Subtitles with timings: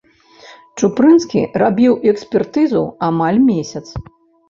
[0.81, 3.87] Чупрынскі рабіў экспертызу амаль месяц.